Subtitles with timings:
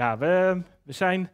[0.00, 1.30] Ja, we, we zijn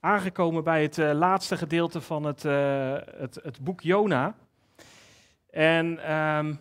[0.00, 4.34] aangekomen bij het eh, laatste gedeelte van het, eh, het, het boek Jona.
[5.50, 6.54] En ehm,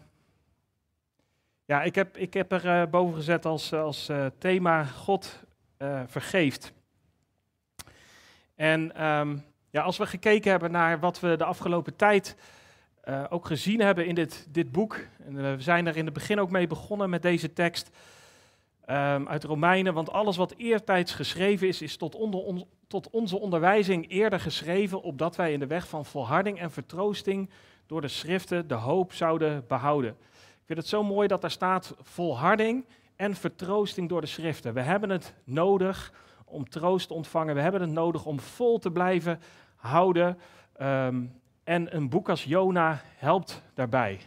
[1.65, 5.43] ja, ik heb, ik heb er eh, boven gezet als, als thema God
[6.05, 6.73] vergeeft.
[8.55, 9.37] En ehm,
[9.69, 12.35] ja, als we gekeken hebben naar wat we de afgelopen tijd
[13.29, 16.51] ook gezien hebben in dit, dit boek, en we zijn er in het begin ook
[16.51, 17.89] mee begonnen met deze tekst,
[18.89, 24.09] um, uit Romeinen, want alles wat eertijds geschreven is, is tot, onder tot onze onderwijzing
[24.09, 27.49] eerder geschreven, opdat wij in de weg van volharding en vertroosting
[27.85, 30.11] door de schriften de hoop zouden behouden.
[30.31, 34.73] Ik vind het zo mooi dat daar staat volharding en vertroosting door de schriften.
[34.73, 36.13] We hebben het nodig
[36.45, 39.39] om troost te ontvangen, we hebben het nodig om vol te blijven
[39.75, 40.37] houden.
[40.75, 41.23] Ehm,
[41.63, 44.19] en een boek als Jona helpt daarbij.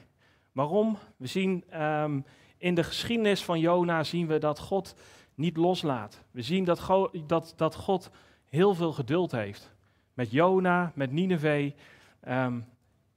[0.53, 0.99] Waarom?
[1.17, 2.21] We zien ehm,
[2.63, 4.95] in de geschiedenis van Jona zien we dat God
[5.35, 6.23] niet loslaat.
[6.31, 8.11] We zien dat, dat, dat God
[8.49, 9.71] heel veel geduld heeft.
[10.15, 11.73] Met Jona, met Nineveh.
[12.21, 12.61] Ehm,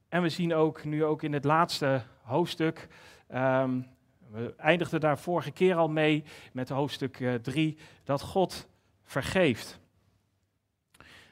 [0.08, 2.88] en we zien ook nu ook in het laatste hoofdstuk.
[3.34, 3.86] Um,
[4.30, 8.66] we eindigden daar vorige keer al mee met hoofdstuk 3, uh, dat God
[9.04, 9.80] vergeeft.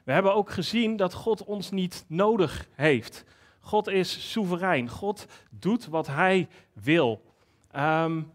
[0.03, 3.25] We hebben ook gezien dat God ons niet nodig heeft.
[3.59, 4.89] God is soeverein.
[4.89, 7.33] God doet wat hij wil.
[7.77, 8.33] Um,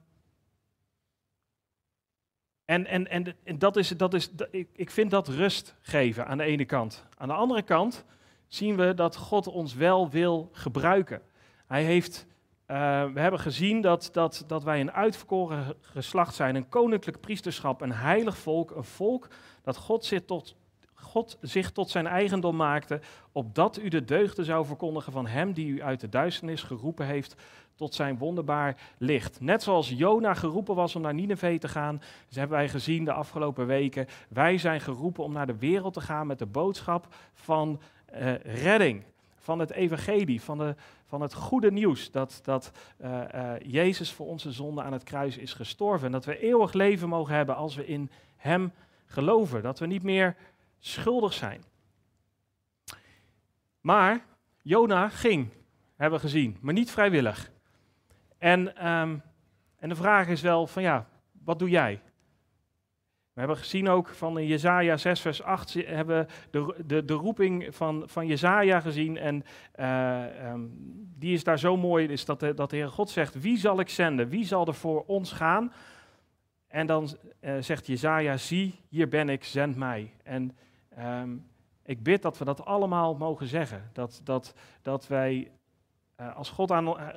[2.64, 4.30] en, en, en, en, dat is, dat is,
[4.72, 7.06] ik, vind dat rust geven aan de ene kant.
[7.16, 8.04] Aan de andere kant
[8.46, 11.22] zien we dat God ons wel wil gebruiken.
[11.66, 12.26] Hij heeft,
[12.66, 12.76] uh,
[13.12, 17.92] we hebben gezien dat, dat, dat wij een uitverkoren geslacht zijn, een koninklijk priesterschap, een
[17.92, 19.28] heilig volk, een volk
[19.62, 20.56] dat God zich tot,
[20.94, 23.00] God zich tot zijn eigendom maakte,
[23.32, 27.36] opdat u de deugden zou verkondigen van hem die u uit de duisternis geroepen heeft
[27.80, 29.40] tot zijn wonderbaar licht.
[29.40, 33.12] Net zoals Jona geroepen was om naar Nineveh te gaan, dus hebben wij gezien de
[33.12, 37.80] afgelopen weken, wij zijn geroepen om naar de wereld te gaan met de boodschap van
[38.14, 39.02] uh, redding,
[39.38, 40.74] van het evangelie, van, de,
[41.06, 45.36] van het goede nieuws dat, dat uh, uh, Jezus voor onze zonde aan het kruis
[45.36, 48.72] is gestorven en dat we eeuwig leven mogen hebben als we in Hem
[49.06, 50.36] geloven, dat we niet meer
[50.78, 51.64] schuldig zijn.
[53.80, 54.24] Maar
[54.62, 55.48] Jona ging,
[55.96, 57.50] hebben we gezien, maar niet vrijwillig.
[58.40, 59.22] En, um,
[59.78, 61.06] en de vraag is wel van ja,
[61.44, 62.00] wat doe jij?
[63.32, 67.74] We hebben gezien ook van Jezaja 6 vers 8 hebben we de, de, de roeping
[67.74, 69.16] van, van Jezaja gezien.
[69.16, 69.44] En
[69.80, 70.72] uh, um,
[71.18, 73.80] die is daar zo mooi, is dat de, dat de Heer God zegt, wie zal
[73.80, 74.28] ik zenden?
[74.28, 75.72] Wie zal er voor ons gaan?
[76.68, 77.08] En dan
[77.40, 80.14] uh, zegt Jezaja, zie, hier ben ik, zend mij.
[80.22, 80.56] En
[80.98, 81.46] um,
[81.84, 83.90] ik bid dat we dat allemaal mogen zeggen.
[83.92, 85.50] Dat, dat, dat wij
[86.20, 87.08] uh, als God aan, uh,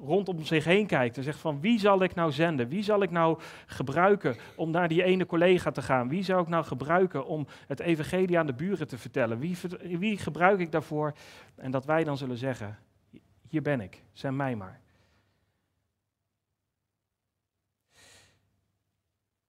[0.00, 2.68] rondom zich heen kijkt en zegt van wie zal ik nou zenden?
[2.68, 6.08] Wie zal ik nou gebruiken om naar die ene collega te gaan?
[6.08, 9.38] Wie zou ik nou gebruiken om het evangelie aan de buren te vertellen?
[9.38, 11.14] Wie, wie gebruik ik daarvoor?
[11.54, 12.78] En dat wij dan zullen zeggen,
[13.48, 14.80] hier ben ik, zend mij maar.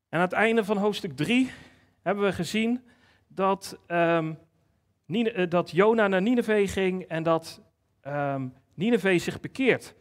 [0.09, 1.51] En aan het einde van hoofdstuk 3
[2.01, 2.83] hebben we gezien
[3.27, 4.37] dat, um,
[5.49, 7.61] dat Jona naar Nineveh ging en dat
[8.07, 9.95] um, Nineveh zich bekeert.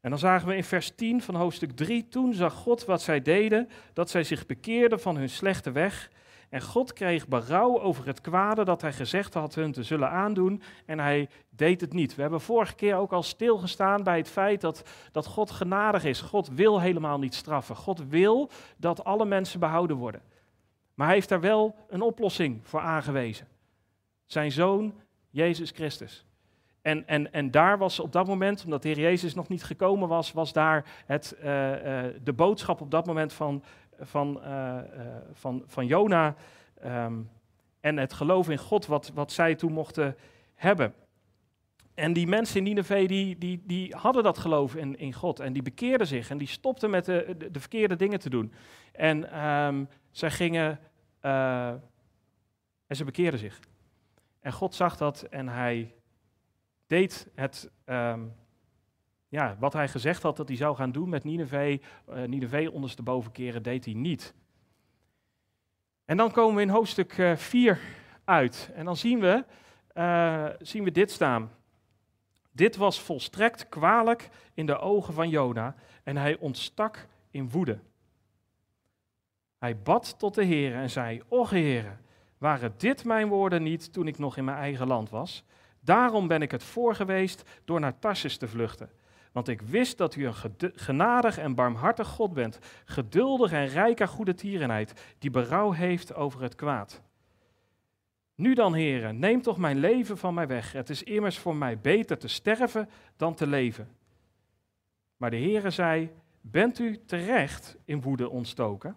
[0.00, 3.22] En dan zagen we in vers 10 van hoofdstuk 3, toen zag God wat zij
[3.22, 6.10] deden, dat zij zich bekeerden van hun slechte weg.
[6.48, 10.62] En God kreeg berouw over het kwade dat hij gezegd had hun te zullen aandoen
[10.86, 12.14] en hij deed het niet.
[12.14, 16.20] We hebben vorige keer ook al stilgestaan bij het feit dat, dat God genadig is.
[16.20, 17.76] God wil helemaal niet straffen.
[17.76, 20.22] God wil dat alle mensen behouden worden.
[20.94, 23.48] Maar hij heeft daar wel een oplossing voor aangewezen.
[24.26, 24.94] Zijn zoon,
[25.30, 26.24] Jezus Christus.
[26.82, 30.08] En, en, en daar was op dat moment, omdat de Heer Jezus nog niet gekomen
[30.08, 33.62] was, was daar het, uh, uh, de boodschap op dat moment van,
[34.00, 34.78] van, uh,
[35.32, 36.34] van, van Jona
[36.84, 37.30] um,
[37.80, 40.16] en het geloof in God wat, wat zij toen mochten
[40.54, 40.94] hebben.
[41.94, 45.52] En die mensen in Nineveh, die, die, die hadden dat geloof in, in God en
[45.52, 48.52] die bekeerden zich en die stopten met de, de, de verkeerde dingen te doen.
[48.92, 50.78] En um, zij gingen,
[51.20, 51.80] en
[52.88, 53.60] ze bekeerden zich.
[54.40, 55.94] En God zag dat en hij
[56.92, 58.34] deed het, um,
[59.28, 61.78] ja, wat hij gezegd had dat hij zou gaan doen met Nineveh,
[62.08, 64.34] uh, Nineveh ondersteboven keren, deed hij niet.
[66.04, 67.78] En dan komen we in hoofdstuk 4 uh,
[68.24, 68.70] uit.
[68.74, 69.44] En dan zien we,
[69.94, 71.50] uh, zien we dit staan.
[72.50, 77.78] Dit was volstrekt kwalijk in de ogen van Jona en hij ontstak in woede.
[79.58, 82.00] Hij bad tot de Heer en zei, O Heer,
[82.38, 85.44] waren dit mijn woorden niet toen ik nog in mijn eigen land was?
[85.84, 88.90] Daarom ben ik het voor geweest door naar Tarsus te vluchten.
[89.32, 90.34] Want ik wist dat u een
[90.74, 96.42] genadig en barmhartig God bent, geduldig en rijk aan goede tierenheid, die berouw heeft over
[96.42, 97.02] het kwaad.
[98.34, 100.72] Nu dan, heren, neem toch mijn leven van mij weg.
[100.72, 103.88] Het is immers voor mij beter te sterven dan te leven.
[105.16, 108.96] Maar de Heere zei, bent u terecht in woede ontstoken?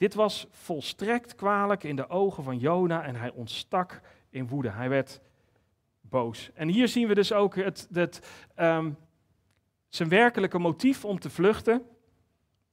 [0.00, 4.00] Dit was volstrekt kwalijk in de ogen van Jona en hij ontstak
[4.30, 4.70] in woede.
[4.70, 5.20] Hij werd
[6.00, 6.50] boos.
[6.54, 8.20] En hier zien we dus ook het,
[8.56, 8.96] um,
[9.88, 11.82] zijn werkelijke motief om te vluchten.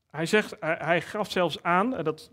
[0.10, 2.32] Hij, zegt, hij gaf zelfs aan, dat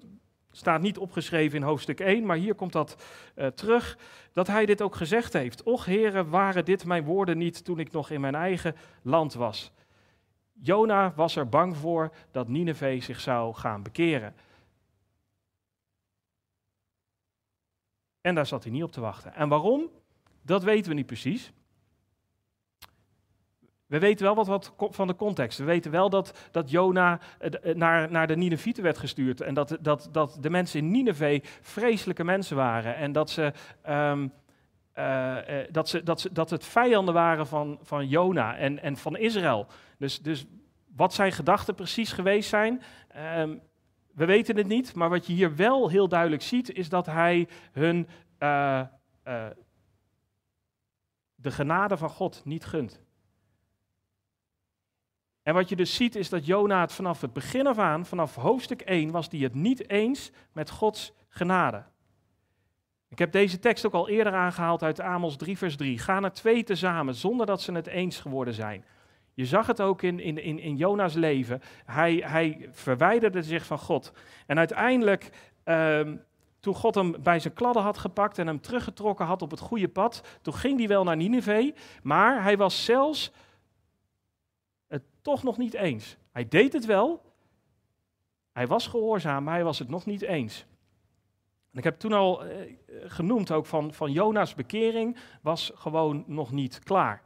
[0.51, 2.97] staat niet opgeschreven in hoofdstuk 1, maar hier komt dat
[3.37, 3.99] uh, terug,
[4.33, 5.63] dat hij dit ook gezegd heeft.
[5.63, 9.73] Och heren, waren dit mijn woorden niet toen ik nog in mijn eigen land was.
[10.53, 14.35] Jona was er bang voor dat Nineveh zich zou gaan bekeren.
[18.25, 19.35] En daar zat hij niet op te wachten.
[19.35, 19.91] En waarom?
[20.43, 21.53] Dat weten we niet precies.
[23.87, 25.59] We weten wel wat, wat, van de context.
[25.59, 29.41] We weten wel dat, dat Jona eh, eh, naar, naar de Ninevieten werd gestuurd.
[29.41, 32.97] En dat, dat, dat de mensen in Nineveh vreselijke mensen waren.
[32.97, 33.53] En dat, ze,
[33.89, 34.33] um,
[34.99, 35.37] uh,
[35.71, 39.67] dat, ze, dat, ze, dat het vijanden waren van, van Jona en, en van Israël.
[39.99, 40.45] Dus, dus
[40.97, 42.83] wat zijn gedachten precies geweest zijn,
[43.39, 43.61] um,
[44.15, 44.95] we weten het niet.
[44.95, 48.09] Maar wat je hier wel heel duidelijk ziet, is dat hij hun
[48.39, 48.83] uh,
[49.25, 49.47] uh,
[51.35, 53.03] de genade van God niet gunt.
[55.43, 58.35] En wat je dus ziet is dat Jona het vanaf het begin af aan, vanaf
[58.35, 61.85] hoofdstuk 1, was die het niet eens met Gods genade.
[63.09, 65.99] Ik heb deze tekst ook al eerder aangehaald uit Amos 3, vers 3.
[65.99, 68.85] Gaan er twee tezamen zonder dat ze het eens geworden zijn.
[69.35, 71.63] Je zag het ook in, in, in, in Jona's leven.
[71.85, 74.13] Hij, hij verwijderde zich van God.
[74.47, 75.31] En uiteindelijk,
[75.65, 76.25] um,
[76.61, 79.89] toen God hem bij zijn kladden had gepakt en hem teruggetrokken had op het goede
[79.89, 81.75] pad, toen ging hij wel naar Nineveh.
[82.03, 83.33] Maar hij was zelfs
[84.87, 86.17] het toch nog niet eens.
[86.33, 87.33] Hij deed het wel.
[88.53, 90.67] Hij was gehoorzaam, maar hij was het nog niet eens.
[91.73, 92.73] En ik heb toen al eh,
[93.07, 97.23] genoemd ook van, van Jona's bekering was gewoon nog niet klaar.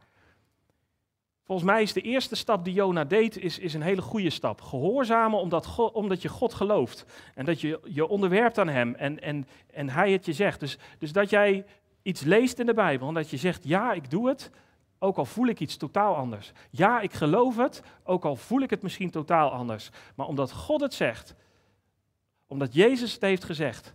[1.49, 4.61] Volgens mij is de eerste stap die Jona deed, is, is een hele goede stap.
[4.61, 7.05] Gehoorzamen omdat, omdat je God gelooft.
[7.35, 10.61] En dat je je onderwerpt aan hem en, en, en hij het je zegt.
[10.61, 11.65] Dus, dus dat jij
[12.03, 14.51] iets leest in de Bijbel en dat je zegt, ja, ik doe het,
[14.99, 16.53] ook al voel ik iets totaal anders.
[16.71, 19.91] Ja, ik geloof het, ook al voel ik het misschien totaal anders.
[20.15, 21.35] Maar omdat God het zegt,
[22.47, 23.95] omdat Jezus het heeft gezegd,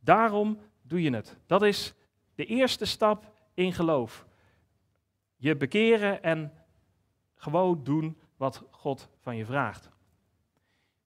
[0.00, 1.36] daarom doe je het.
[1.46, 1.94] Dat is
[2.34, 4.26] de eerste stap in geloof.
[5.36, 6.52] Je bekeren en
[7.42, 9.90] gewoon doen wat God van je vraagt.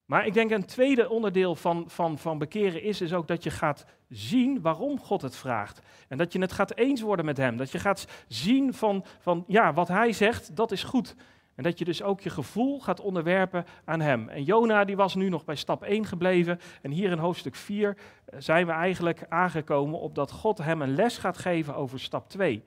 [0.04, 3.50] Maar ik denk een tweede onderdeel van, van, van bekeren is, is ook dat je
[3.50, 5.80] gaat zien waarom God het vraagt.
[6.08, 7.56] En dat je het gaat eens worden met Hem.
[7.56, 11.14] Dat je gaat zien van, van ja, wat Hij zegt, dat is goed.
[11.54, 14.28] En dat je dus ook je gevoel gaat onderwerpen aan Hem.
[14.28, 16.60] En Jona die was nu nog bij stap 1 gebleven.
[16.82, 20.94] En hier in hoofdstuk 4 eh, zijn we eigenlijk aangekomen op dat God hem een
[20.94, 22.64] les gaat geven over stap 2.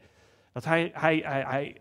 [0.54, 1.78] Dat hij, hij, hij, hij,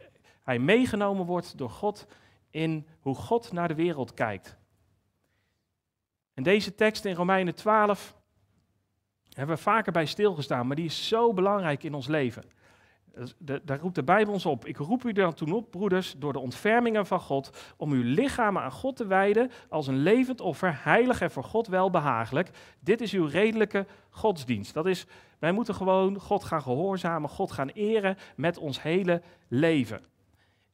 [0.48, 2.06] hij meegenomen wordt door God
[2.50, 4.56] in hoe God naar de wereld kijkt.
[6.34, 8.16] En deze tekst in Romeinen 12
[9.28, 12.44] hebben we vaker bij stilgestaan, maar die is zo belangrijk in ons leven.
[13.38, 14.66] Daar roept de Bijbel ons op.
[14.66, 18.62] Ik roep u dan toen op, broeders, door de ontfermingen van God, om uw lichamen
[18.62, 22.50] aan God te wijden als een levend offer, heilig en voor God welbehagelijk.
[22.80, 24.74] Dit is uw redelijke godsdienst.
[24.74, 25.06] Dat is,
[25.38, 30.16] wij moeten gewoon God gaan gehoorzamen, God gaan eren met ons hele leven.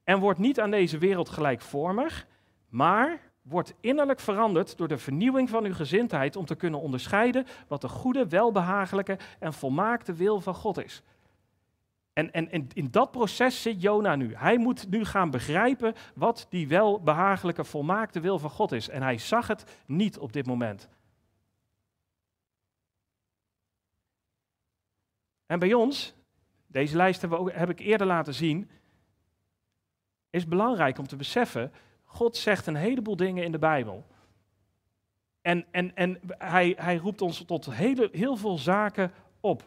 [0.04, 2.26] En wordt niet aan deze wereld gelijkvormig,
[2.68, 7.80] maar wordt innerlijk veranderd door de vernieuwing van uw gezindheid om te kunnen onderscheiden wat
[7.80, 11.02] de goede, welbehagelijke en volmaakte wil van God is.
[12.12, 14.34] En, en, in dat proces zit Jona nu.
[14.34, 18.88] Hij moet nu gaan begrijpen wat die welbehagelijke, volmaakte wil van God is.
[18.88, 20.88] En hij zag het niet op dit moment.
[25.46, 26.14] En bij ons,
[26.66, 28.70] deze lijst heb ik eerder laten zien,
[30.34, 31.72] is belangrijk om te beseffen,
[32.04, 34.06] God zegt een heleboel dingen in de Bijbel.
[35.40, 39.62] En, en, en hij, hij roept ons tot hele, heel veel zaken op.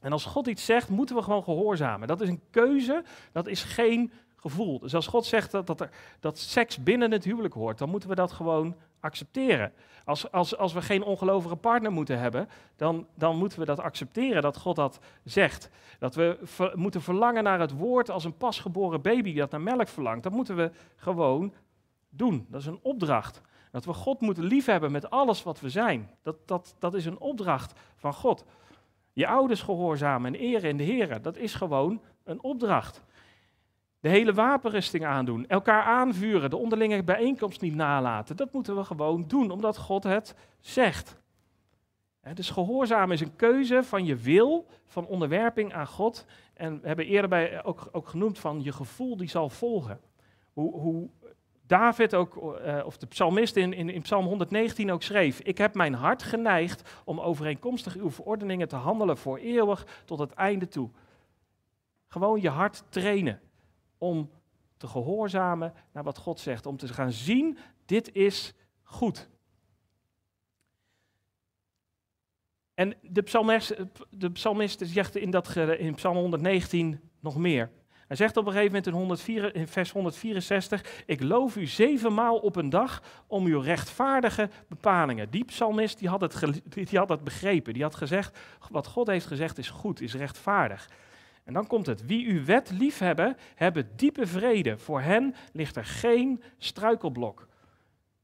[0.00, 2.08] En als God iets zegt, moeten we gewoon gehoorzamen.
[2.08, 4.78] Dat is een keuze, dat is geen gevoel.
[4.78, 5.90] Dus als God zegt dat, dat, er,
[6.20, 9.72] dat seks binnen het huwelijk hoort, dan moeten we dat gewoon accepteren.
[10.04, 14.42] Als, als, als we geen ongelovige partner moeten hebben, dan, dan moeten we dat accepteren
[14.42, 15.70] dat God dat zegt.
[15.98, 16.38] Dat we
[16.74, 20.22] moeten verlangen naar het woord als een pasgeboren baby dat naar melk verlangt.
[20.22, 21.52] Dat moeten we gewoon
[22.08, 22.46] doen.
[22.48, 23.40] Dat is een opdracht.
[23.70, 26.10] Dat we God moeten liefhebben met alles wat we zijn.
[26.22, 28.44] Dat, dat, dat is een opdracht van God.
[29.12, 33.02] Je ouders gehoorzamen en eren in de Heer, dat is gewoon een opdracht.
[34.04, 38.36] De hele wapenrusting aandoen, elkaar aanvuren, de onderlinge bijeenkomst niet nalaten.
[38.36, 41.16] Dat moeten we gewoon doen, omdat God het zegt.
[42.34, 46.26] Dus gehoorzaam is een keuze van je wil, van onderwerping aan God.
[46.54, 50.00] En we hebben eerder bij ook, ook genoemd van je gevoel die zal volgen.
[50.52, 51.08] Hoe, hoe
[51.66, 55.94] David ook, eh, of de psalmist in, in Psalm 119 ook schreef: Ik heb mijn
[55.94, 60.90] hart geneigd om overeenkomstig uw verordeningen te handelen voor eeuwig tot het einde toe.
[62.08, 63.40] Gewoon je hart trainen
[63.98, 64.30] om
[64.76, 69.28] te gehoorzamen naar wat God zegt, om te gaan zien: dit is goed.
[72.74, 73.76] En de psalmist,
[74.78, 77.70] de zegt in, dat, in Psalm 119 nog meer.
[78.06, 82.38] Hij zegt op een gegeven moment in, 104, in vers 164, ik loof u zevenmaal
[82.38, 85.30] op een dag om uw rechtvaardige bepalingen.
[85.30, 88.38] Die psalmist die had, het die had het begrepen, die had gezegd,
[88.70, 90.88] wat God heeft gezegd is goed, is rechtvaardig.
[91.44, 94.78] En dan komt het, wie uw wet liefhebben, hebben diepe vrede.
[94.78, 97.46] Voor hen ligt er geen struikelblok.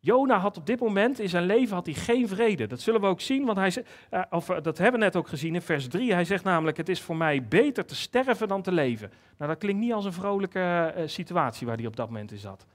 [0.02, 2.66] Jona had op dit moment in zijn leven had hij geen vrede.
[2.66, 5.28] Dat zullen we ook zien, want hij, uh, of, eh, dat hebben we net ook
[5.28, 6.12] gezien in vers 3.
[6.12, 9.12] Hij zegt namelijk, het is voor mij beter te sterven dan te leven.
[9.38, 12.38] Nou, dat klinkt niet als een vrolijke uh, situatie waar hij op dat moment in
[12.38, 12.66] zat.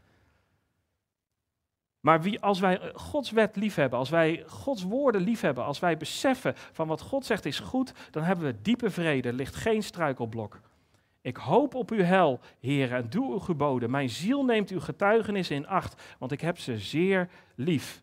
[2.06, 6.54] Maar wie, als wij Gods wet liefhebben, als wij Gods woorden liefhebben, als wij beseffen
[6.56, 10.60] van wat God zegt is goed, dan hebben we diepe vrede, ligt geen struikelblok.
[11.22, 13.92] Ik hoop op uw hel, Heer, en doe uw geboden.
[13.92, 18.02] Mijn ziel neemt uw getuigenis in acht, want ik heb ze zeer lief.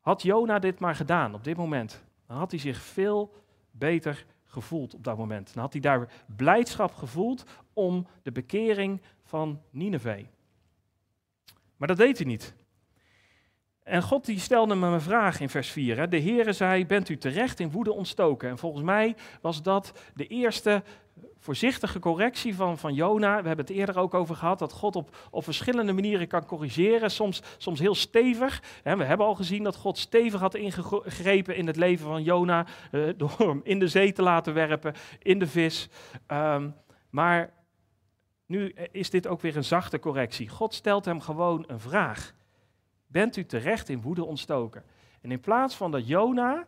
[0.00, 3.34] Had Jona dit maar gedaan op dit moment, dan had hij zich veel
[3.70, 5.54] beter gevoeld op dat moment.
[5.54, 10.24] Dan had hij daar blijdschap gevoeld om de bekering van Nineveh.
[11.76, 12.58] Maar dat deed hij niet.
[13.82, 15.96] En God die stelde me een vraag in vers 4.
[15.96, 16.08] Hè.
[16.08, 18.48] De Heere zei, bent u terecht in woede ontstoken?
[18.48, 20.82] En volgens mij was dat de eerste
[21.38, 23.42] voorzichtige correctie van, van Jona.
[23.42, 27.10] We hebben het eerder ook over gehad dat God op, op verschillende manieren kan corrigeren.
[27.10, 28.62] Soms, soms heel stevig.
[28.82, 32.66] We hebben al gezien dat God stevig had ingegrepen in het leven van Jona.
[32.92, 35.88] Uh, door hem in de zee te laten werpen, in de vis.
[36.28, 36.74] Um,
[37.10, 37.52] maar
[38.46, 40.48] nu is dit ook weer een zachte correctie.
[40.48, 42.32] God stelt hem gewoon een vraag
[43.10, 44.84] bent u terecht in woede ontstoken.
[45.20, 46.66] En in plaats van dat Jona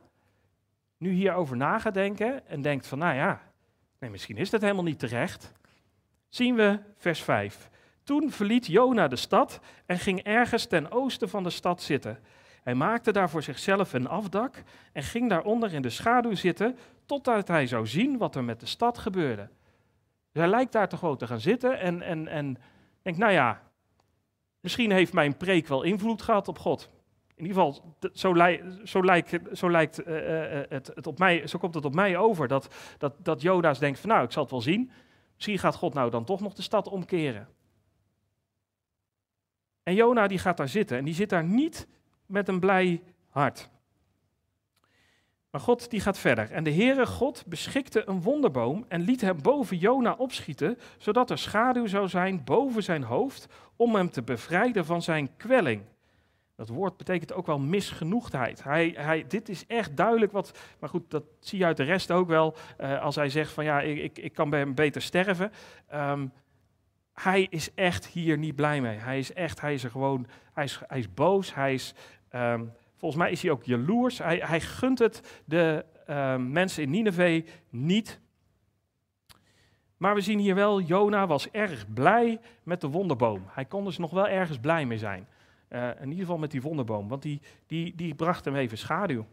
[0.96, 3.40] nu hierover na gaat denken en denkt van, nou ja,
[3.99, 5.52] nee, misschien is dat helemaal niet terecht,
[6.28, 7.70] zien we vers 5.
[8.02, 12.18] Toen verliet Jona de stad en ging ergens ten oosten van de stad zitten.
[12.62, 17.49] Hij maakte daar voor zichzelf een afdak en ging daaronder in de schaduw zitten, totdat
[17.49, 19.49] hij zou zien wat er met de stad gebeurde.
[20.32, 22.56] Dus hij lijkt daar toch gewoon te gaan zitten en, en, en
[23.02, 23.62] denkt, nou ja,
[24.62, 26.90] Misschien heeft mijn preek wel invloed gehad op God.
[27.35, 28.35] In ieder geval, zo,
[28.85, 30.16] zo lijkt, zo lijkt uh,
[30.69, 32.49] het, het, op mij, zo komt het op mij over.
[32.49, 34.90] Dat, dat, dat Jodas denkt van nou, ik zal het wel zien.
[35.35, 37.49] Misschien gaat God nou dan toch nog de stad omkeren.
[39.83, 41.88] En Jona die gaat daar zitten en die zit daar niet
[42.26, 43.71] met een blij hart.
[45.52, 46.50] Maar God die gaat verder.
[46.50, 51.38] En de Heere God beschikte een wonderboom en liet hem boven Jona opschieten, zodat er
[51.38, 55.82] schaduw zou zijn boven zijn hoofd, om hem te bevrijden van zijn kwelling.
[56.56, 58.62] Dat woord betekent ook wel misgenoegdheid.
[58.62, 62.11] Hij, hij, dit is echt duidelijk wat, maar goed, dat zie je uit de rest
[62.11, 65.52] ook wel, uh, als hij zegt van ja, ik, ik, kan bij hem beter sterven.
[65.94, 66.32] Um,
[67.12, 68.99] hij is echt hier niet blij mee.
[68.99, 71.94] Hij is echt, hij is er gewoon, hij is, hij is boos, hij is,
[72.35, 74.18] um, volgens mij is hij ook jaloers.
[74.18, 78.21] Hij, hij gunt het de um, mensen in Nineveh niet.
[79.97, 83.44] Maar we zien hier wel, Jona was erg blij met de wonderboom.
[83.47, 85.28] Hij kon dus nog wel ergens blij mee zijn.
[85.68, 89.26] Uh, in ieder geval met die wonderboom, want die, die, die bracht hem even schaduw.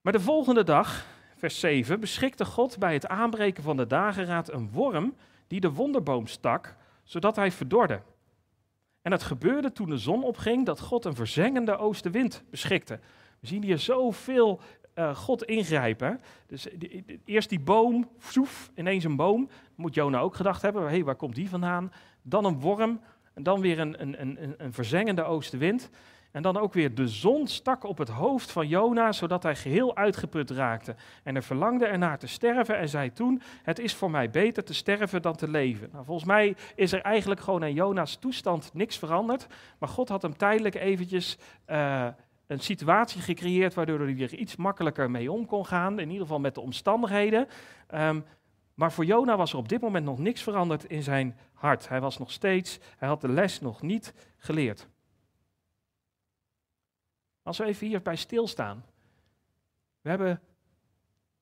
[0.00, 1.06] Maar de volgende dag,
[1.36, 5.14] vers 7, beschikte God bij het aanbreken van de dageraad een worm
[5.46, 8.02] die de wonderboom stak, zodat hij verdorde.
[9.02, 13.00] En het gebeurde toen de zon opging dat God een verzengende oostenwind beschikte.
[13.40, 14.60] We zien hier zoveel
[14.94, 16.20] uh, God ingrijpen.
[16.46, 16.66] Dus
[17.24, 19.48] eerst die boom, soef, ineens een boom.
[19.74, 21.92] Moet Jona ook gedacht hebben, hey, waar komt die vandaan?
[22.22, 23.00] Dan een worm,
[23.34, 25.90] en dan weer een, een, een, een verzengende oostenwind.
[26.30, 29.96] En dan ook weer de zon stak op het hoofd van Jona, zodat hij geheel
[29.96, 30.94] uitgeput raakte.
[31.22, 34.74] En er verlangde ernaar te sterven en zei toen, het is voor mij beter te
[34.74, 35.88] sterven dan te leven.
[35.92, 39.46] Nou, volgens mij is er eigenlijk gewoon aan Jona's toestand niks veranderd.
[39.78, 41.38] Maar God had hem tijdelijk eventjes
[41.70, 42.06] uh,
[42.46, 46.40] een situatie gecreëerd waardoor hij er iets makkelijker mee om kon gaan, in ieder geval
[46.40, 47.48] met de omstandigheden.
[47.94, 48.24] Um,
[48.74, 51.88] maar voor Jona was er op dit moment nog niks veranderd in zijn hart.
[51.88, 54.88] Hij was nog steeds, hij had de les nog niet geleerd.
[57.42, 58.84] Als we even hierbij stilstaan.
[60.00, 60.40] We hebben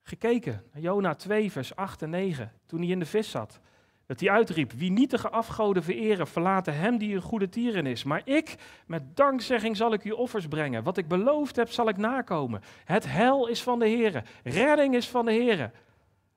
[0.02, 3.61] gekeken naar Jona 2, vers 8 en 9, toen hij in de vis zat.
[4.07, 8.05] Dat hij uitriep, wie nietige afgoden vereren, verlaten hem die een goede tieren is.
[8.05, 10.83] Maar ik, met dankzegging zal ik u offers brengen.
[10.83, 12.62] Wat ik beloofd heb, zal ik nakomen.
[12.85, 15.71] Het hel is van de Heere, redding is van de Heere.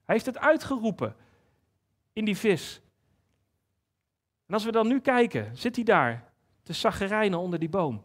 [0.06, 1.16] Hij heeft het uitgeroepen
[2.14, 2.82] in die vis.
[4.46, 6.32] En als we dan nu kijken, zit hij daar
[6.64, 8.04] te zaggerijnen onder die boom.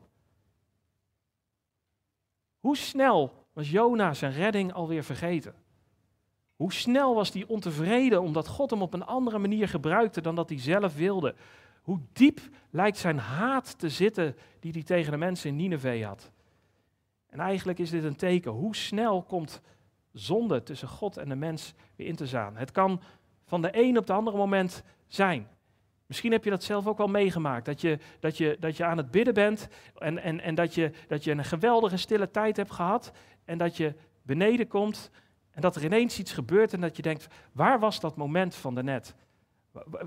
[2.66, 5.54] Hoe snel was Jona zijn redding alweer vergeten?
[6.56, 10.48] Hoe snel was hij ontevreden omdat God hem op een andere manier gebruikte dan dat
[10.48, 11.34] hij zelf wilde?
[11.82, 16.30] Hoe diep lijkt zijn haat te zitten die hij tegen de mensen in Nineveh had?
[17.26, 18.50] En eigenlijk is dit een teken.
[18.50, 19.60] Hoe snel komt
[20.12, 22.56] zonde tussen God en de mens weer in te zaan?
[22.56, 23.00] Het kan
[23.44, 25.48] van de een op de andere moment zijn.
[26.06, 27.64] Misschien heb je dat zelf ook wel meegemaakt.
[27.64, 30.90] Dat je, dat je, dat je aan het bidden bent en, en, en dat, je,
[31.08, 33.12] dat je een geweldige stille tijd hebt gehad.
[33.44, 35.10] En dat je beneden komt
[35.50, 38.74] en dat er ineens iets gebeurt en dat je denkt, waar was dat moment van
[38.74, 39.14] daarnet?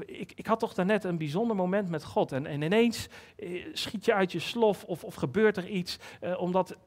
[0.06, 4.06] Ik, ik had toch daarnet een bijzonder moment met God en, en ineens eh, schiet
[4.06, 6.78] je uit je slof of, of gebeurt er iets, eh, omdat,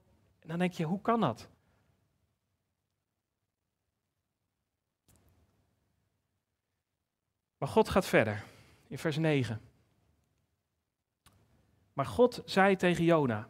[0.41, 1.49] dan denk je, hoe kan dat?
[7.59, 8.45] Maar God gaat verder
[8.93, 9.61] in vers 9.
[11.93, 13.49] Maar God zei tegen Jona: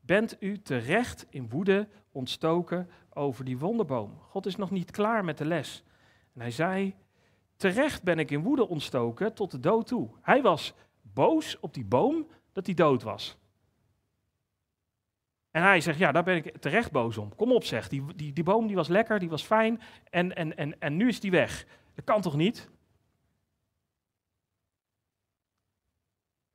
[0.00, 4.18] Bent u terecht in woede ontstoken over die wonderboom?
[4.20, 5.84] God is nog niet klaar met de les.
[6.32, 6.94] En hij zei:
[7.56, 10.08] Terecht ben ik in woede ontstoken tot de dood toe.
[10.22, 13.36] Hij was boos op die boom dat hij dood was.
[15.50, 17.34] En hij zegt, ja, daar ben ik terecht boos om.
[17.34, 20.56] Kom op, zeg, die, die, die boom die was lekker, die was fijn en, en,
[20.56, 21.66] en, en nu is die weg.
[21.94, 22.70] Dat kan toch niet?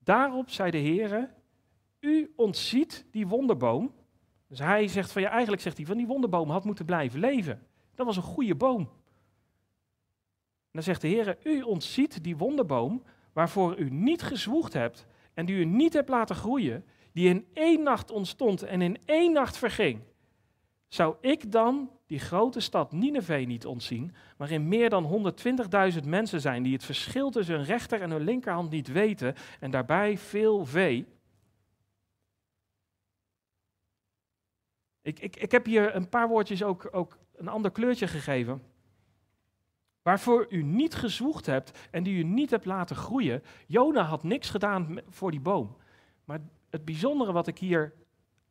[0.10, 1.34] Daarop zei de Heer,
[2.00, 3.94] u ontziet die wonderboom.
[4.48, 7.68] Dus hij zegt van ja, eigenlijk zegt hij van die wonderboom had moeten blijven leven.
[7.96, 8.80] Dat was een goede boom.
[8.80, 15.46] En dan zegt de Heer, u ontziet die wonderboom waarvoor u niet gezwoegd hebt en
[15.46, 19.58] die u niet hebt laten groeien, die in één nacht ontstond en in één nacht
[19.58, 20.02] verging.
[20.88, 25.34] Zou ik dan die grote stad Nineveh niet ontzien, waarin meer dan
[25.94, 29.72] 120.000 mensen zijn die het verschil tussen hun rechter en hun linkerhand niet weten en
[29.72, 31.08] daarbij veel vee?
[35.02, 38.62] Ik, ik, ik heb hier een paar woordjes ook, ook een ander kleurtje gegeven.
[40.02, 43.44] Waarvoor u niet gezwoegd hebt en die u niet hebt laten groeien.
[43.68, 45.78] Jona had niks gedaan voor die boom.
[46.26, 47.94] Maar het bijzondere wat ik hier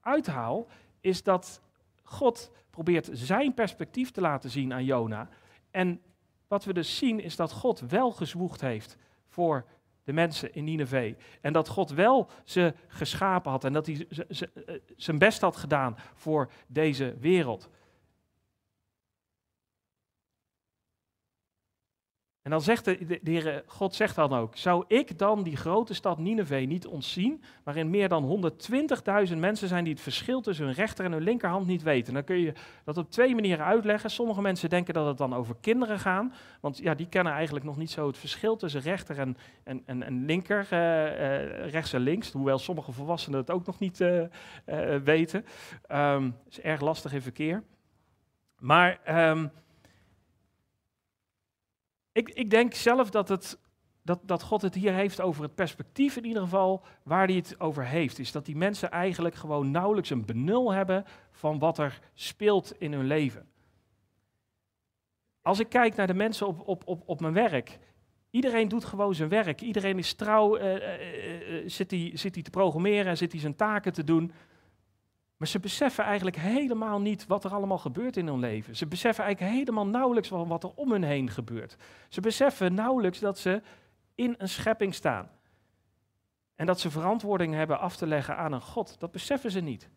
[0.01, 0.67] uithaal,
[1.01, 1.63] is dat
[2.03, 5.29] God probeert zijn perspectief te laten zien aan Jona.
[5.71, 6.01] En
[6.49, 8.97] wat we dus zien is dat God wel gezwoegd heeft
[9.29, 9.65] voor
[10.05, 11.15] de mensen in Nineveh.
[11.41, 15.97] En dat God wel ze geschapen had en dat hij eh, zijn best had gedaan
[16.15, 17.69] voor deze wereld.
[22.49, 26.19] En dan zegt de, de, God zegt dan ook, zou ik dan die grote stad
[26.19, 28.53] Nineveh niet ontzien, waarin meer dan
[29.31, 32.15] 120.000 mensen zijn die het verschil tussen hun rechter en hun linkerhand niet weten?
[32.15, 32.53] Dan kun je
[32.85, 34.11] dat op twee manieren uitleggen.
[34.11, 37.77] Sommige mensen denken dat het dan over kinderen gaat, want ja, die kennen eigenlijk nog
[37.77, 42.01] niet zo het verschil tussen rechter en, en, en, en linker, uh, uh, rechts en
[42.01, 44.25] links, hoewel sommige volwassenen het ook nog niet uh,
[45.05, 45.45] weten.
[45.93, 47.63] Um, is erg lastig in verkeer.
[48.59, 49.01] Maar...
[49.31, 49.51] Um,
[52.19, 53.59] ik, ik denk zelf dat, het,
[54.03, 57.61] dat, dat God het hier heeft over het perspectief in ieder geval waar hij het
[57.61, 58.19] over heeft.
[58.19, 62.93] Is dat die mensen eigenlijk gewoon nauwelijks een benul hebben van wat er speelt in
[62.93, 63.47] hun leven.
[65.43, 67.79] Als ik kijk naar de mensen op, op, op, op mijn werk,
[68.31, 69.61] Iedereen doet gewoon zijn werk.
[69.61, 71.69] Iedereen is trouw, uh, uh, uh,
[72.15, 74.33] zit hij te programmeren en zit hij zijn taken te doen.
[75.39, 78.77] Maar ze beseffen eigenlijk helemaal niet wat er allemaal gebeurt in hun leven.
[78.77, 81.77] Ze beseffen eigenlijk helemaal nauwelijks wat er om hun heen gebeurt.
[82.09, 83.63] Ze beseffen nauwelijks dat ze
[84.15, 85.31] in een schepping staan.
[86.55, 89.01] En dat ze verantwoording hebben af te leggen aan een God.
[89.01, 89.91] Dat beseffen ze niet.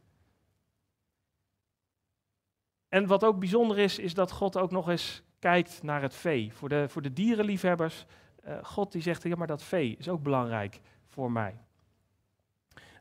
[2.90, 6.54] En wat ook bijzonder is, is dat God ook nog eens kijkt naar het vee.
[6.54, 8.06] Voor de, voor de dierenliefhebbers,
[8.48, 11.56] uh, God die zegt, ja maar dat vee is ook belangrijk voor mij.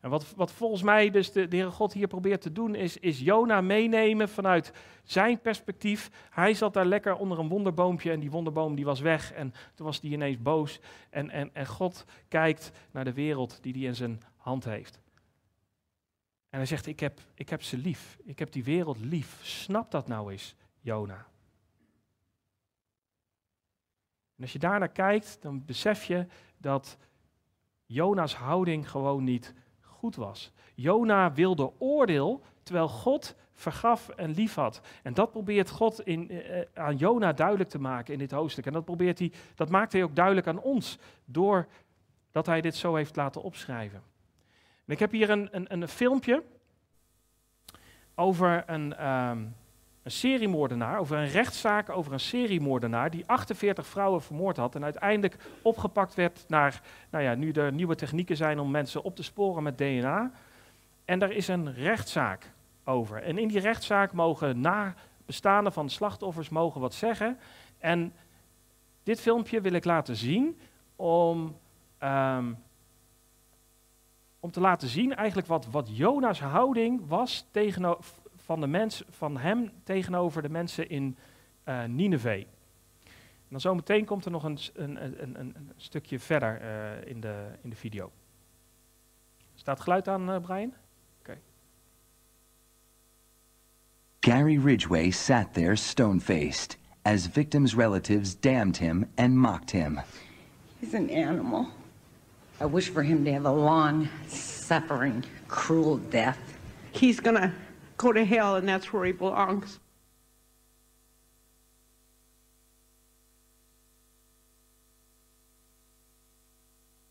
[0.01, 2.97] En wat, wat volgens mij dus de, de Heere God hier probeert te doen, is,
[2.97, 6.11] is Jona meenemen vanuit zijn perspectief.
[6.31, 9.87] Hij zat daar lekker onder een wonderboompje en die wonderboom die was weg en toen
[9.87, 10.81] was hij ineens boos.
[11.11, 15.01] En, en, en God kijkt naar de wereld die hij in zijn hand heeft.
[16.51, 18.19] En hij zegt, ik heb, ik heb ze lief.
[18.25, 19.39] Ik heb die wereld lief.
[19.43, 21.27] Snap dat nou eens, Jona.
[24.37, 26.99] En als je daarnaar kijkt, dan besef je dat
[27.87, 29.55] Jona's houding gewoon niet
[30.01, 30.53] goed was.
[30.75, 34.81] Jona wilde oordeel, terwijl God vergaf en lief had.
[35.03, 38.67] En dat probeert God in, eh, aan Jona duidelijk te maken in dit hoofdstuk.
[38.67, 42.95] En dat, probeert hij, dat maakt hij ook duidelijk aan ons, doordat hij dit zo
[42.95, 44.03] heeft laten opschrijven.
[44.87, 46.43] En ik heb hier een, een, een filmpje
[48.15, 49.47] over een, ehm,
[50.11, 56.15] seriemoordenaar, over een rechtszaak over een seriemoordenaar die 48 vrouwen vermoord had en uiteindelijk opgepakt
[56.15, 59.79] werd naar, nou ja, nu er nieuwe technieken zijn om mensen op te sporen met
[59.79, 60.31] DNA.
[61.05, 62.51] En daar is een rechtszaak
[62.85, 63.23] over.
[63.23, 67.39] En in die rechtszaak mogen nabestaanden van slachtoffers mogen wat zeggen.
[67.79, 68.13] En
[69.03, 70.61] dit filmpje wil ik laten zien
[70.97, 71.57] om,
[71.99, 72.53] ehm,
[74.41, 78.05] om te laten zien eigenlijk wat, wat Jona's houding was tegenover,
[78.51, 81.17] van, de mens, van hem tegenover de mensen in
[81.69, 82.39] uh, Nineveh.
[82.39, 87.47] En dan zometeen komt er nog een, een, een, een stukje verder uh, in, de,
[87.63, 88.11] in de video.
[89.55, 90.73] Staat geluid aan, uh, Brian?
[94.21, 100.01] Gary Ridgway sat there stone faced as victims' relatives damned him and mocked him.
[100.81, 101.67] He's an animal.
[102.61, 106.39] I wish for him to have a long, suffering, cruel death.
[106.93, 107.53] He's gonna
[108.01, 109.79] go to hell, and that's where he belongs.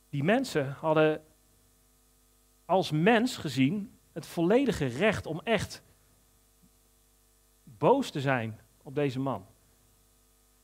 [0.10, 1.22] Die mensen hadden
[2.66, 5.84] als mens gezien het volledige recht om echt
[7.64, 9.46] boos te zijn op deze man.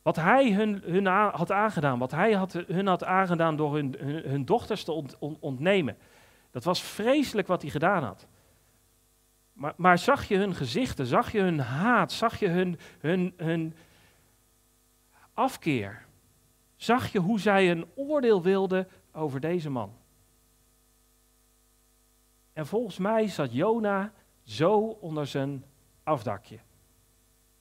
[0.02, 4.46] Wat hij hun, hun had aangedaan, wat hij had, hun had aangedaan door hun, hun,
[4.46, 5.98] dochters te ont, ontnemen.
[6.52, 8.28] Dat was vreselijk wat hij gedaan had.
[9.76, 13.76] Maar, zag je hun gezichten, zag je hun haat, zag je hun, hun, hun
[15.34, 16.06] afkeer?
[16.76, 19.94] Zag je hoe zij een oordeel wilden over deze man?
[22.54, 24.14] En volgens mij zat Jona
[24.44, 25.66] zo onder zijn
[26.04, 26.60] afdakje.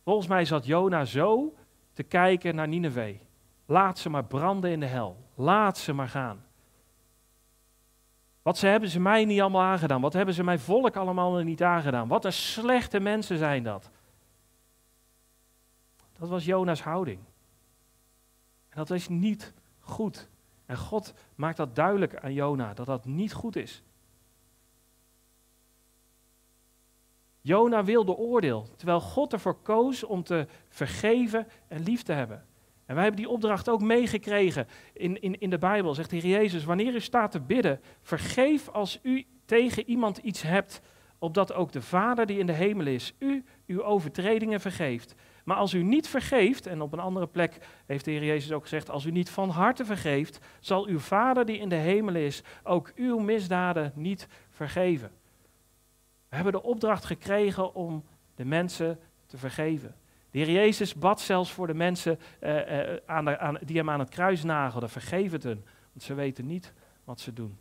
[0.03, 1.55] Volgens mij zat Jona zo
[1.93, 3.17] te kijken naar Nineveh.
[3.67, 5.17] Laat ze maar branden in de hel.
[5.35, 6.45] Laat ze maar gaan.
[8.45, 10.01] Wat ze hebben ze mij niet allemaal aangedaan?
[10.01, 12.09] Wat hebben ze mijn volk allemaal niet aangedaan?
[12.09, 13.91] Wat een slechte mensen zijn dat.
[16.19, 17.19] Dat was Jona's houding.
[18.69, 20.29] En dat is niet goed.
[20.67, 23.83] En God maakt dat duidelijk aan Jona, dat dat niet goed is.
[27.41, 32.47] Jona wilde oordeel, terwijl God ervoor koos om te vergeven en lief te hebben.
[32.87, 35.94] En wij hebben die opdracht ook meegekregen in, in, in de Bijbel.
[35.94, 40.42] Zegt de Heer Jezus, wanneer u staat te bidden, vergeef als u tegen iemand iets
[40.42, 40.81] hebt,
[41.18, 45.14] opdat ook de Vader die in de hemel is, u uw overtredingen vergeeft.
[45.44, 48.62] Maar als u niet vergeeft, en op een andere plek heeft de Heer Jezus ook
[48.62, 52.42] gezegd, als u niet van harte vergeeft, zal uw Vader die in de hemel is
[52.62, 55.11] ook uw misdaden niet vergeven.
[56.29, 59.94] We hebben de opdracht gekregen om de mensen te vergeven.
[60.35, 63.99] De Heer Jezus bad zelfs voor de mensen uh, uh, aan aan, die hem aan
[63.99, 64.90] het kruis nagelden.
[64.90, 66.73] Vergeef het hun, want ze weten niet
[67.05, 67.59] wat ze doen.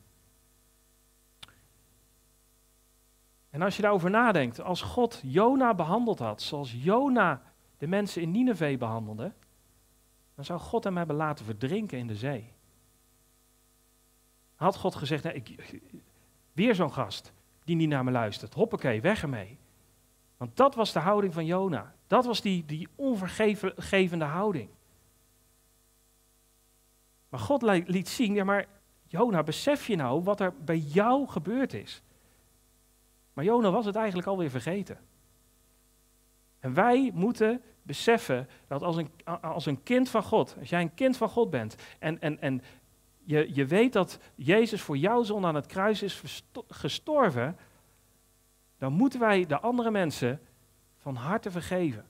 [3.50, 7.42] En als je daarover nadenkt, als God Jona behandeld had zoals Jona
[7.78, 9.34] de mensen in Nineveh behandelde,
[10.36, 12.54] dan zou God hem hebben laten verdrinken in de zee.
[14.56, 15.82] Had God gezegd, ik,
[16.54, 17.34] weer zo'n gast,
[17.64, 18.54] die niet naar me luistert.
[18.54, 19.58] Hoppakee, weg ermee.
[20.38, 21.96] Want dat was de houding van Jona.
[22.14, 24.70] Dat was die, die onvergevende houding.
[27.30, 28.66] Maar God liet zien, ja maar
[29.08, 32.02] Jona, besef je nou wat er bij jou gebeurd is?
[33.34, 35.00] Maar Jona was het eigenlijk alweer vergeten.
[36.60, 39.10] En wij moeten beseffen dat als een,
[39.42, 42.62] als een kind van God, als jij een kind van God bent en, en, en
[43.24, 47.58] je, je weet dat Jezus voor jouw zonde aan het kruis is gestorven,
[48.78, 50.42] dan moeten wij de andere mensen
[51.04, 52.06] van harte vergeven.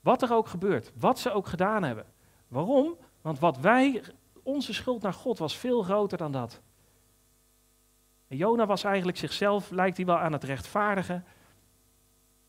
[0.00, 2.04] Wat er ook gebeurt, wat ze ook gedaan hebben.
[2.48, 2.96] Waarom?
[3.20, 4.02] Want wat wij,
[4.42, 6.60] onze schuld naar God was veel groter dan dat.
[8.26, 11.24] Jona was eigenlijk zichzelf, lijkt hij wel aan het rechtvaardigen.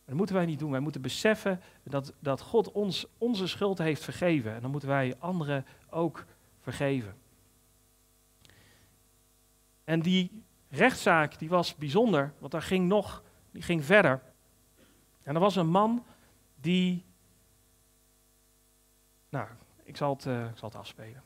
[0.06, 0.72] Dat moeten wij niet doen.
[0.72, 4.54] Wij moeten beseffen dat, dat God ons onze schuld heeft vergeven.
[4.56, 6.26] En dan moeten wij anderen ook
[6.60, 7.16] vergeven.
[9.84, 14.22] En die rechtszaak die was bijzonder, want daar ging nog, die ging verder.
[15.24, 16.04] En er was een man
[16.62, 17.04] die,
[19.30, 19.48] nou,
[19.84, 21.22] ik zal het, uh, ik zal het afspelen.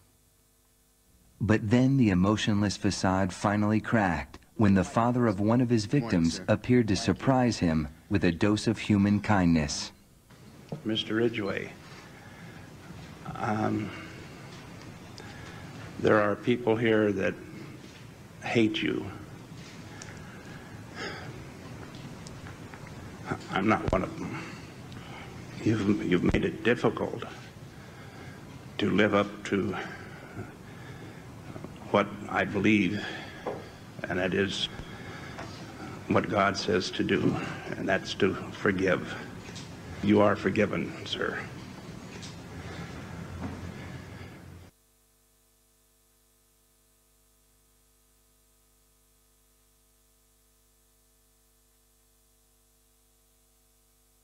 [1.38, 6.42] But then the emotionless facade finally cracked when the father of one of his victims
[6.48, 9.92] appeared to surprise him with a dose of human kindness.
[10.86, 11.16] Mr.
[11.16, 11.72] Ridgway,
[13.36, 13.90] um,
[16.00, 17.34] there are people here that
[18.42, 19.06] hate you.
[23.54, 24.38] I'm not one of them.
[25.64, 27.24] You've, you've made it difficult
[28.80, 29.76] to live up to
[31.92, 33.06] what I believe,
[34.10, 34.68] and that is
[36.08, 37.36] what God says to do,
[37.78, 39.16] and that's to forgive.
[40.02, 41.40] You are forgiven, sir.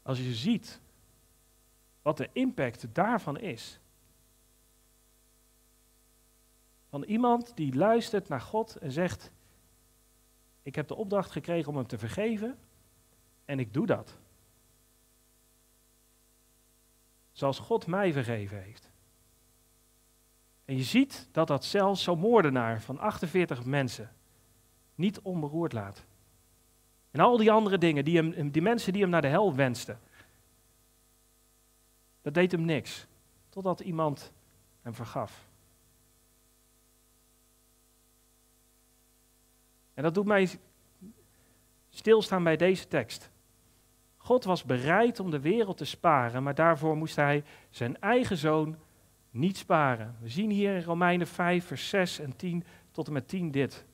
[0.09, 0.79] Als je ziet
[2.01, 3.79] wat de impact daarvan is.
[6.87, 9.31] Van iemand die luistert naar God en zegt:
[10.61, 12.57] Ik heb de opdracht gekregen om hem te vergeven
[13.45, 14.17] en ik doe dat.
[17.31, 18.91] Zoals God mij vergeven heeft.
[20.65, 24.15] En je ziet dat dat zelfs zo'n moordenaar van 48 mensen
[24.95, 26.05] niet onberoerd laat.
[27.11, 29.99] En al die andere dingen, die, hem, die mensen die hem naar de hel wensten.
[32.21, 33.07] Dat deed hem niks.
[33.49, 34.31] Totdat iemand
[34.81, 35.47] hem vergaf.
[39.93, 40.59] En dat doet mij
[41.89, 43.31] stilstaan bij deze tekst.
[44.17, 48.77] God was bereid om de wereld te sparen, maar daarvoor moest hij zijn eigen zoon
[49.31, 50.15] niet sparen.
[50.21, 53.85] We zien hier in Romeinen 5, vers 6 en 10 tot en met 10 dit.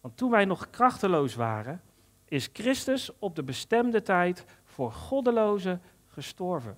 [0.00, 1.82] Want toen wij nog krachteloos waren,
[2.28, 6.76] is Christus op de bestemde tijd voor goddelozen gestorven.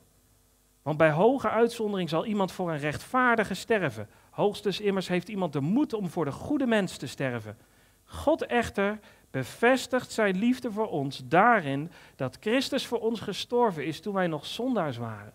[0.83, 4.09] Want bij hoge uitzondering zal iemand voor een rechtvaardige sterven.
[4.31, 7.57] Hoogstens immers heeft iemand de moed om voor de goede mens te sterven.
[8.05, 8.99] God echter
[9.31, 14.47] bevestigt zijn liefde voor ons daarin dat Christus voor ons gestorven is toen wij nog
[14.47, 15.33] zondaars waren.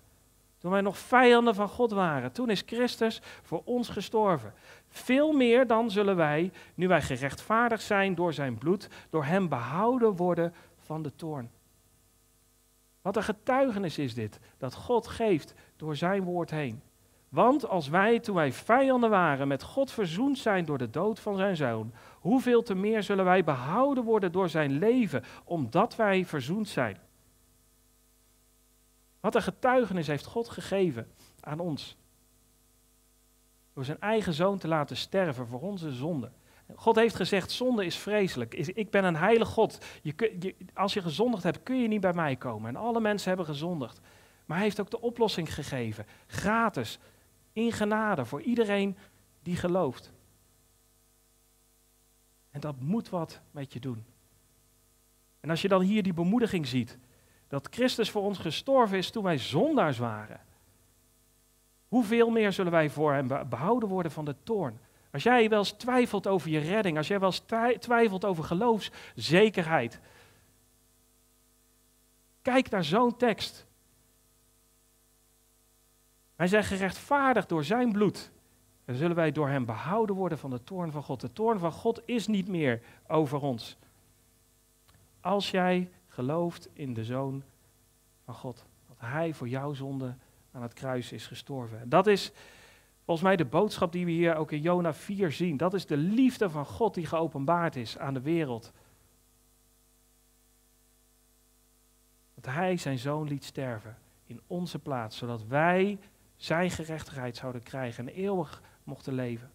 [0.57, 4.53] Toen wij nog vijanden van God waren, toen is Christus voor ons gestorven.
[4.95, 10.15] Veel meer dan zullen wij, nu wij gerechtvaardigd zijn door zijn bloed, door hem behouden
[10.15, 11.51] worden van de toorn.
[13.01, 16.81] Wat een getuigenis is dit, dat God geeft door zijn woord heen.
[17.29, 21.37] Want als wij, toen wij vijanden waren, met God verzoend zijn door de dood van
[21.37, 26.67] zijn zoon, hoeveel te meer zullen wij behouden worden door zijn leven, omdat wij verzoend
[26.67, 26.97] zijn.
[29.19, 31.97] Wat een getuigenis heeft God gegeven aan ons.
[33.73, 36.31] Door zijn eigen zoon te laten sterven voor onze zonde.
[36.75, 38.53] God heeft gezegd, zonde is vreselijk.
[38.53, 39.85] Ik ben een heilig God.
[40.01, 42.69] Je, je, als je gezondigd hebt, kun je niet bij mij komen.
[42.69, 43.99] En alle mensen hebben gezondigd.
[44.45, 46.05] Maar hij heeft ook de oplossing gegeven.
[46.27, 46.99] Gratis.
[47.53, 48.97] In genade voor iedereen
[49.41, 50.11] die gelooft.
[52.51, 54.05] En dat moet wat met je doen.
[55.39, 56.97] En als je dan hier die bemoediging ziet,
[57.47, 60.39] dat Christus voor ons gestorven is toen wij zondaars waren.
[61.93, 64.79] Hoeveel meer zullen wij voor hem behouden worden van de toorn?
[65.11, 67.45] Als jij wel eens twijfelt over je redding, als jij wel eens
[67.79, 69.99] twijfelt over geloofszekerheid,
[72.41, 73.65] kijk naar zo'n tekst.
[76.35, 78.31] Wij zijn gerechtvaardigd door zijn bloed.
[78.85, 81.21] En zullen wij door hem behouden worden van de toorn van God.
[81.21, 83.77] De toorn van God is niet meer over ons.
[85.21, 87.43] Als jij gelooft in de Zoon
[88.25, 88.65] van God.
[88.87, 90.15] Dat Hij voor jouw zonde
[90.53, 91.89] aan het kruis is gestorven.
[91.89, 92.31] Dat is
[93.05, 95.57] volgens mij de boodschap die we hier ook in Jona 4 zien.
[95.57, 98.71] Dat is de liefde van God die geopenbaard is aan de wereld.
[102.35, 105.99] Dat Hij zijn Zoon liet sterven in onze plaats, zodat wij
[106.35, 109.51] Zijn gerechtigheid zouden krijgen en eeuwig mochten leven.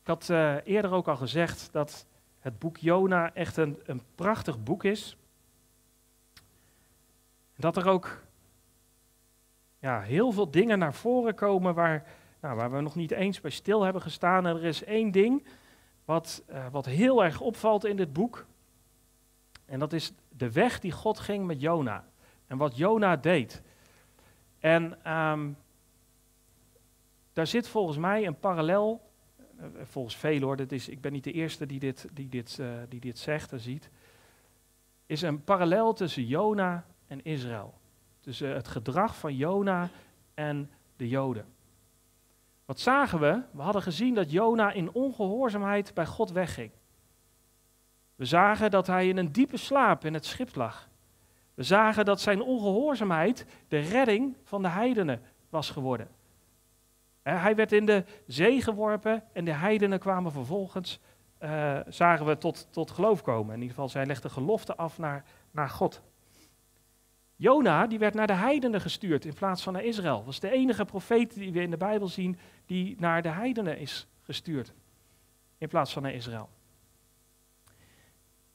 [0.00, 2.06] Ik had uh, eerder ook al gezegd dat
[2.38, 5.16] het boek Jona echt een, een prachtig boek is.
[7.56, 8.22] Dat er ook
[9.78, 12.06] ja, heel veel dingen naar voren komen waar,
[12.40, 14.46] nou, waar we nog niet eens bij stil hebben gestaan.
[14.46, 15.46] En er is één ding
[16.04, 18.46] wat, uh, wat heel erg opvalt in dit boek.
[19.64, 22.04] En dat is de weg die God ging met Jona.
[22.46, 23.62] En wat Jona deed.
[24.58, 25.56] En um,
[27.32, 29.06] daar zit volgens mij een parallel
[29.58, 32.58] eh, volgens velen hoor, dat is, ik ben niet de eerste die dit, die dit,
[32.60, 33.90] uh, die dit zegt en ziet,
[35.06, 37.74] is een parallel tussen Jona en Israël.
[38.20, 39.88] Tussen het gedrag van Jona
[40.34, 41.46] en de Joden.
[42.64, 43.42] Wat zagen we?
[43.50, 46.70] We hadden gezien dat Jona in ongehoorzaamheid bij God wegging.
[48.14, 50.88] We zagen dat hij in een diepe slaap in het schip lag.
[51.54, 56.08] We zagen dat zijn ongehoorzaamheid de redding van de heidenen was geworden.
[57.22, 61.00] Hij werd in de zee geworpen en de heidenen kwamen vervolgens,
[61.40, 63.54] uh, zagen we, tot, tot geloof komen.
[63.54, 66.02] In ieder geval, zij legde gelofte af naar, naar God.
[67.36, 70.16] Jona, die werd naar de heidenen gestuurd in plaats van naar Israël.
[70.16, 73.78] Dat was de enige profeet die we in de Bijbel zien die naar de heidenen
[73.78, 74.72] is gestuurd.
[75.58, 76.48] In plaats van naar Israël.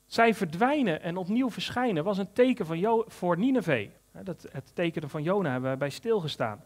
[0.06, 3.89] Zij verdwijnen en opnieuw verschijnen was een teken van voor Nineveh.
[4.24, 6.63] Dat, het teken van Jona hebben we bij stilgestaan.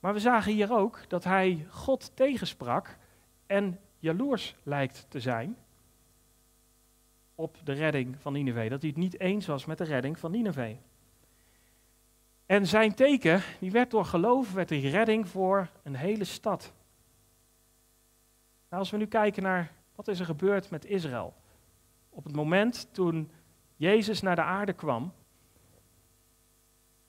[0.00, 2.96] Maar we zagen hier ook dat hij God tegensprak
[3.46, 5.56] en jaloers lijkt te zijn
[7.36, 8.70] op de redding van Nineveh.
[8.70, 10.76] Dat hij het niet eens was met de redding van Nineveh.
[12.46, 16.72] En zijn teken, die werd door geloof, werd die redding voor een hele stad.
[18.68, 21.34] Nou, als we nu kijken naar wat is er gebeurd met Israël.
[22.08, 23.30] Op het moment toen
[23.76, 25.12] Jezus naar de aarde kwam,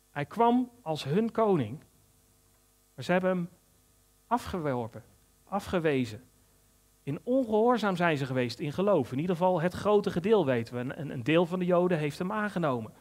[0.09, 1.79] hij kwam als hun koning,
[2.95, 3.49] maar ze hebben hem
[4.27, 5.03] afgeworpen,
[5.43, 6.23] afgewezen.
[7.07, 9.11] In ongehoorzaam zijn ze geweest, in geloof.
[9.11, 10.79] In ieder geval het grote gedeel weten we.
[10.79, 12.93] Een, een deel van de Joden heeft hem aangenomen.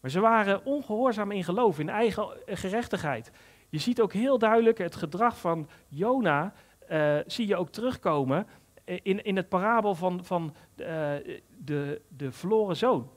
[0.00, 3.30] Maar ze waren ongehoorzaam in geloof, in eigen gerechtigheid.
[3.68, 6.52] Je ziet ook heel duidelijk het gedrag van Jona,
[6.86, 8.46] eh, zie je ook terugkomen
[8.84, 13.10] in, in het parabel van, van de, de verloren zoon.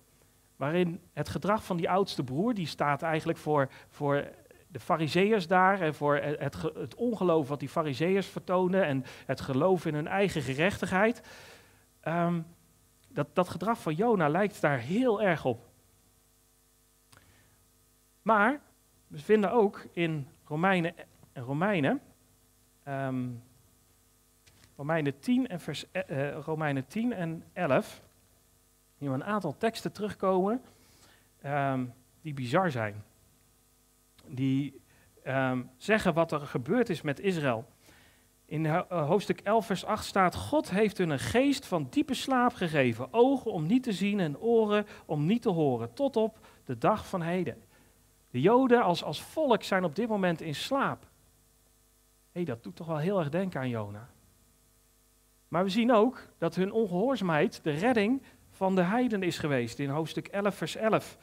[0.56, 4.24] Waarin het gedrag van die oudste broer, die staat eigenlijk voor, voor
[4.72, 9.86] de fariseërs daar en voor het, het ongeloof wat die fariseërs vertonen en het geloof
[9.86, 11.22] in hun eigen gerechtigheid.
[12.00, 12.42] Ehm,
[13.08, 15.70] dat, dat gedrag van Jona lijkt daar heel erg op.
[18.22, 18.62] Maar
[19.08, 20.94] we vinden ook in Romeinen,
[21.34, 22.02] Romeinen,
[22.84, 23.30] ehm,
[24.76, 28.02] Romeinen, 10 en vers, eh, eh, Romeinen 10 en 11,
[28.98, 30.62] hier een aantal teksten terugkomen
[31.42, 31.86] ehm,
[32.22, 33.04] die bizar zijn.
[34.32, 34.82] Die
[35.24, 37.66] ehm, zeggen wat er gebeurd is met Israël.
[38.46, 42.54] In eh, hoofdstuk 11, vers 8 staat: God heeft hun een geest van diepe slaap
[42.54, 46.78] gegeven, ogen om niet te zien en oren om niet te horen, tot op de
[46.78, 47.64] dag van heden.
[48.30, 51.08] De Joden als, als volk zijn op dit moment in slaap.
[52.32, 54.10] Hé, dat doet toch wel heel erg denken aan Jona.
[55.48, 59.90] Maar we zien ook dat hun ongehoorzaamheid de redding van de heiden is geweest in
[59.90, 61.18] hoofdstuk 11, vers 11.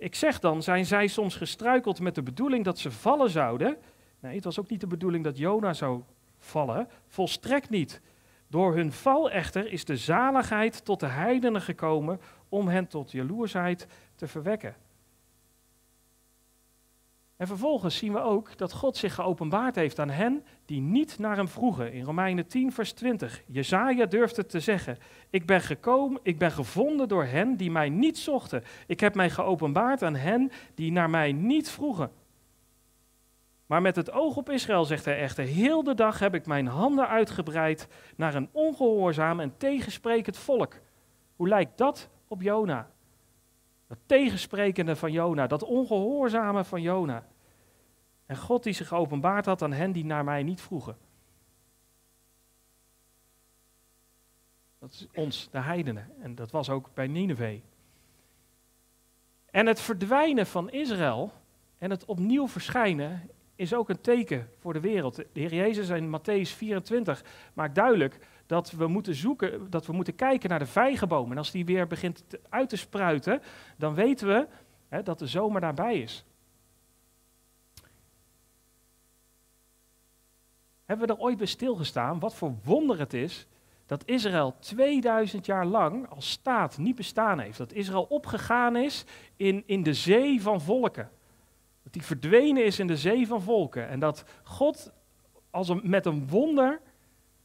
[0.00, 3.76] Ik zeg dan, zijn zij soms gestruikeld met de bedoeling dat ze vallen zouden?
[4.20, 6.02] Nee, het was ook niet de bedoeling dat Jona zou
[6.38, 6.88] vallen.
[7.06, 8.00] Volstrekt niet.
[8.46, 13.86] Door hun val echter is de zaligheid tot de heidenen gekomen om hen tot jaloersheid
[14.14, 14.76] te verwekken.
[17.40, 21.36] En vervolgens zien we ook dat God zich geopenbaard heeft aan hen die niet naar
[21.36, 21.92] hem vroegen.
[21.92, 23.42] In Romeinen 10, vers 20.
[23.46, 24.98] Jezaja durfde te zeggen,
[25.30, 28.64] ik ben gekomen, ik ben gevonden door hen die mij niet zochten.
[28.86, 32.10] Ik heb mij geopenbaard aan hen die naar mij niet vroegen.
[33.66, 36.66] Maar met het oog op Israël, zegt hij echter, heel de dag heb ik mijn
[36.66, 40.74] handen uitgebreid naar een ongehoorzaam en tegensprekend volk.
[41.36, 42.90] Hoe lijkt dat op Jona?
[43.86, 47.28] Dat tegensprekende van Jona, dat ongehoorzame van Jona.
[48.30, 50.96] En God die zich geopenbaard had aan hen die naar mij niet vroegen.
[54.78, 56.10] Dat is ons, de heidenen.
[56.20, 57.60] En dat was ook bij Nineveh.
[59.50, 61.32] En het verdwijnen van Israël
[61.78, 65.16] en het opnieuw verschijnen is ook een teken voor de wereld.
[65.16, 70.14] De Heer Jezus in Matthäus 24 maakt duidelijk dat we moeten zoeken, dat we moeten
[70.14, 71.30] kijken naar de vijgenboom.
[71.30, 73.42] En als die weer begint uit te spruiten,
[73.76, 74.48] dan weten we
[74.88, 76.24] hè, dat de zomer daarbij is.
[80.90, 83.46] Hebben we er ooit bij stilgestaan wat voor wonder het is
[83.86, 87.58] dat Israël 2000 jaar lang als staat niet bestaan heeft?
[87.58, 89.04] Dat Israël opgegaan is
[89.36, 91.10] in, in de zee van volken.
[91.82, 93.88] Dat die verdwenen is in de zee van volken.
[93.88, 94.92] En dat God
[95.50, 96.80] als een, met een wonder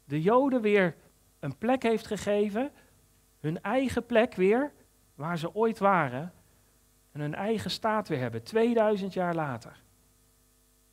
[0.05, 0.95] de Joden weer
[1.39, 2.71] een plek heeft gegeven.
[3.39, 4.71] Hun eigen plek weer,
[5.15, 6.33] waar ze ooit waren.
[7.11, 9.83] En hun eigen staat weer hebben, 2000 jaar later.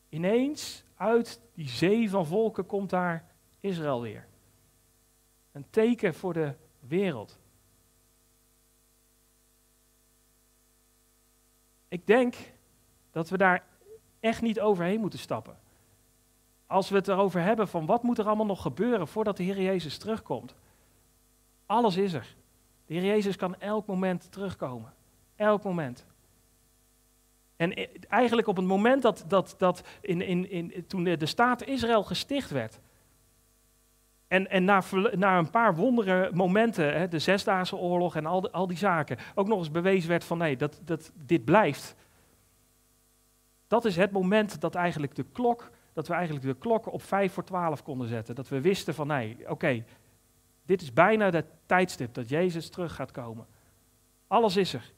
[0.09, 3.25] Ineens uit die zee van volken komt daar
[3.61, 4.27] Israël weer.
[5.53, 7.39] Een teken voor de wereld.
[11.89, 12.37] Ik denk
[13.11, 13.65] dat we daar
[14.21, 15.59] echt niet overheen moeten stappen.
[16.67, 19.61] Als we het erover hebben van wat moet er allemaal nog gebeuren voordat de Heer
[19.61, 20.55] Jezus terugkomt.
[21.67, 22.37] Alles is er.
[22.87, 24.95] De Heer Jezus kan elk moment terugkomen.
[25.37, 26.07] Elk moment.
[27.63, 31.65] En i- eigenlijk op het moment dat, dat, dat in, in, in, toen de staat
[31.65, 32.81] Israël gesticht werd.
[34.29, 34.83] En, en na,
[35.15, 39.47] na een paar wondere momenten, hè, de Zesdaagse Oorlog en al, al die zaken, ook
[39.49, 41.95] nog eens bewezen werd van nee, dat, dat, dit blijft.
[43.67, 47.33] Dat is het moment dat eigenlijk de klok, dat we eigenlijk de klok op vijf
[47.33, 48.35] voor twaalf konden zetten.
[48.35, 49.85] Dat we wisten van nee, oké,
[50.67, 53.47] dit is bijna het tijdstip dat Jezus terug gaat komen.
[54.27, 54.93] Alles is er.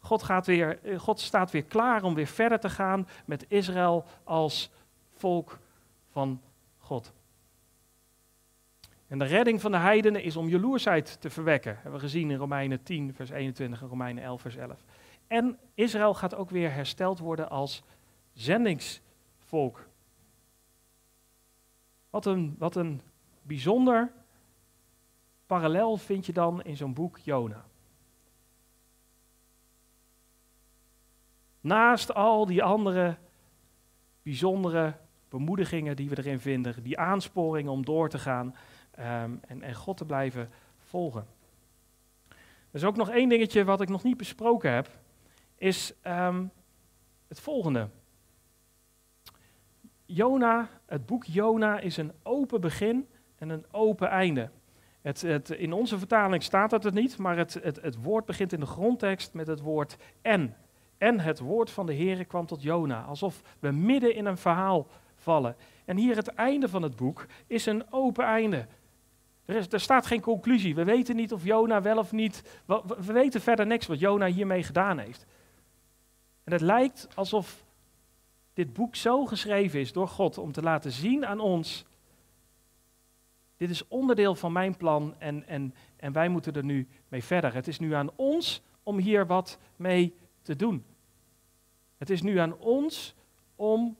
[0.00, 4.04] God, gaat weer, eh, God staat weer klaar om weer verder te gaan met Israël
[4.24, 4.70] als
[5.16, 5.58] volk
[6.10, 6.40] van
[6.78, 7.12] God.
[9.06, 11.74] En de redding van de heidenen is om jaloersheid te verwekken.
[11.74, 14.84] Hebben we gezien in Romeinen 10, vers 21 en Romeinen 11, vers 11.
[15.26, 17.82] En Israël gaat ook weer hersteld worden als
[18.32, 19.88] zendingsvolk.
[22.10, 23.00] Wat een, wat een
[23.42, 24.12] bijzonder
[25.46, 27.64] parallel vind je dan in zo'n boek Jona.
[31.60, 33.16] Naast al die andere
[34.22, 34.94] bijzondere
[35.28, 38.54] bemoedigingen die we erin vinden, die aansporingen om door te gaan
[38.90, 41.26] ehm, en, en God te blijven volgen.
[42.70, 44.88] Er is ook nog één dingetje wat ik nog niet besproken heb,
[45.56, 46.44] is ehm,
[47.28, 47.88] het volgende.
[50.04, 53.08] Jona, het boek Jona is een open begin
[53.38, 54.50] en een open einde.
[55.00, 58.52] Het, het, in onze vertaling staat dat het niet, maar het, het, het woord begint
[58.52, 60.56] in de grondtekst met het woord en.
[61.00, 64.86] En het woord van de Heer kwam tot Jona, alsof we midden in een verhaal
[65.14, 65.56] vallen.
[65.84, 68.66] En hier het einde van het boek is een open einde.
[69.44, 70.74] Er, er staat geen conclusie.
[70.74, 72.60] We weten niet of Jona wel of niet.
[72.64, 75.26] We, we weten verder niks wat Jona hiermee gedaan heeft.
[76.44, 77.64] En het lijkt alsof
[78.52, 81.84] dit boek zo geschreven is door God om te laten zien aan ons.
[83.56, 87.54] Dit is onderdeel van mijn plan en, en, en wij moeten er nu mee verder.
[87.54, 90.84] Het is nu aan ons om hier wat mee te doen.
[92.00, 93.14] Het is nu aan ons
[93.56, 93.96] om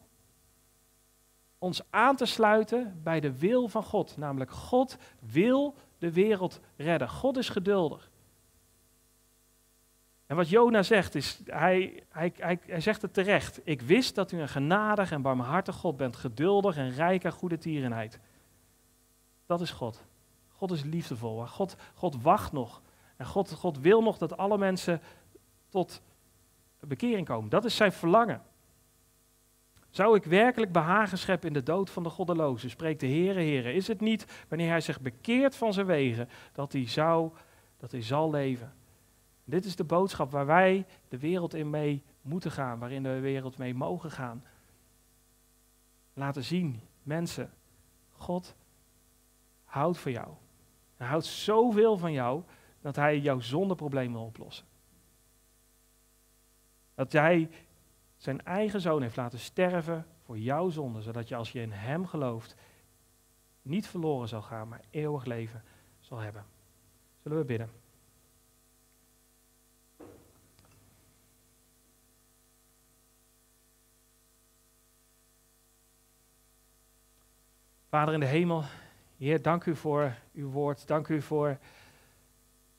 [1.59, 4.17] ons aan te sluiten bij de wil van God.
[4.17, 7.09] Namelijk, God wil de wereld redden.
[7.09, 8.11] God is geduldig.
[10.27, 13.61] En wat Jona zegt is, hij, hij, hij, hij, zegt het terecht.
[13.65, 18.19] Ik wist dat u een genadig en barmhartig God bent, geduldig en rijk goede tierenheid.
[19.47, 20.05] Dat is God.
[20.49, 21.47] God is liefdevol.
[21.47, 22.83] God, God wacht nog.
[23.17, 25.01] En God, God wil nog dat alle mensen
[25.69, 26.03] tot
[26.87, 27.51] bekering komen.
[27.51, 28.43] Dat is zijn verlangen.
[29.91, 32.69] Zou ik werkelijk behagen scheppen in de dood van de goddeloze?
[32.69, 33.73] Spreekt de Heere, Heere.
[33.73, 37.33] Is het niet wanneer hij zich bekeert van zijn wegen, dat hij, zou,
[37.77, 38.73] dat hij zal leven?
[39.45, 43.59] Dit is de boodschap waar wij de wereld in mee moeten gaan, waarin de wereld
[43.59, 44.45] mee mogen gaan.
[46.13, 47.51] Laten zien, mensen,
[48.13, 48.55] God
[49.65, 50.29] houdt van jou.
[50.97, 52.43] Hij houdt zoveel van jou
[52.81, 54.67] dat hij jouw zondeprobleem wil oplossen.
[57.01, 57.51] Dat hij
[58.17, 62.07] zijn eigen zoon heeft laten sterven voor jouw zonde, zodat je als je in hem
[62.07, 62.57] gelooft
[63.63, 65.63] niet verloren zal gaan, maar eeuwig leven
[66.01, 66.45] zal hebben.
[67.23, 67.71] Zullen we bidden?
[77.89, 78.65] Vader in de hemel,
[79.17, 80.87] Heer, dank u voor uw woord.
[80.87, 81.59] Dank u voor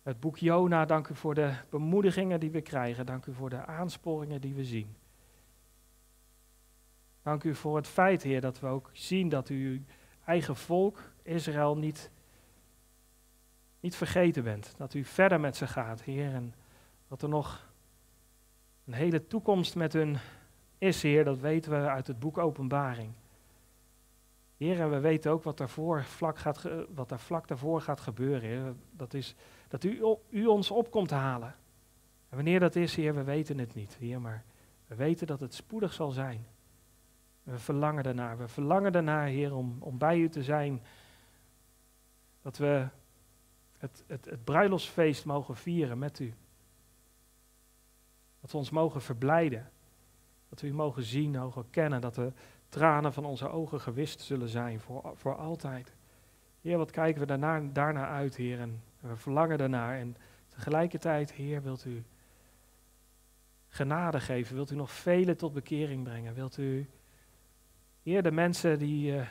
[0.02, 0.86] het boek Jona.
[0.86, 3.06] Dank u voor de bemoedigingen die we krijgen.
[3.06, 4.96] Dank u voor de aansporingen die we zien.
[7.22, 9.80] Dank u voor het feit, Heer, dat we ook zien dat u uw
[10.26, 12.12] eigen volk, Israël, niet,
[13.80, 14.74] niet vergeten bent.
[14.78, 16.34] Dat u verder met ze gaat, Heer.
[16.34, 16.54] En
[17.08, 17.70] dat er nog
[18.86, 20.18] een hele toekomst met hun
[20.78, 21.24] is, Heer.
[21.24, 23.14] Dat weten we uit het boek Openbaring.
[24.58, 28.50] Heer, en we weten ook wat, daarvoor vlak gaat, wat daar vlak daarvoor gaat gebeuren.
[28.50, 28.74] Heer.
[28.92, 29.36] Dat is
[29.72, 31.56] dat u, u ons op komt halen.
[32.30, 34.44] En wanneer dat is, Heer, we weten het niet, Heer, maar
[34.88, 36.46] we weten dat het spoedig zal zijn.
[37.44, 38.38] We verlangen daarnaar.
[38.38, 40.82] We verlangen daarnaar, Heer, om, om bij u te zijn.
[42.42, 42.88] Dat we
[43.78, 46.34] het, het, het bruiloftsfeest mogen vieren met u.
[48.42, 49.72] Dat we ons mogen verblijden.
[50.50, 52.02] Dat we u mogen zien, mogen kennen.
[52.02, 52.32] Dat de
[52.70, 55.94] tranen van onze ogen gewist zullen zijn voor, voor altijd.
[56.62, 58.70] Heer, wat kijken we daarna, daarna uit, Heer.
[59.02, 59.98] We verlangen daarnaar.
[59.98, 60.16] En
[60.48, 62.04] tegelijkertijd, Heer, wilt u
[63.70, 64.56] genade geven.
[64.56, 66.34] Wilt u nog velen tot bekering brengen.
[66.34, 66.90] Wilt u
[68.04, 69.28] Heer, de mensen die, uh,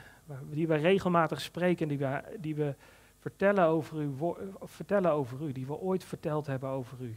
[0.51, 2.75] die we regelmatig spreken, die we, die we
[3.18, 4.14] vertellen, over u,
[4.62, 7.16] vertellen over u, die we ooit verteld hebben over u.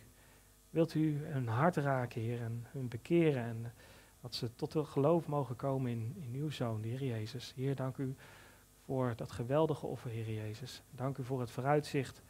[0.69, 3.73] Wilt u hun hart raken, Heer, en hun bekeren en
[4.21, 7.53] dat ze tot het geloof mogen komen in, in uw Zoon, de Heer Jezus.
[7.55, 8.15] Heer, dank u
[8.85, 10.83] voor dat geweldige offer, Heer Jezus.
[10.91, 12.21] Dank u voor het vooruitzicht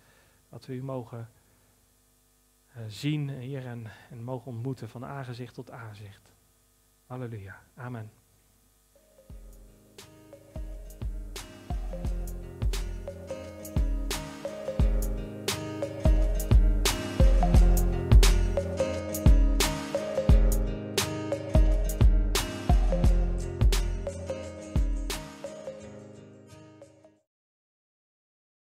[0.54, 1.30] dat we u mogen
[2.78, 6.34] uh, zien, Heer, en, en mogen ontmoeten van aangezicht tot aangezicht.
[7.06, 7.62] Halleluja.
[7.76, 8.12] Amen.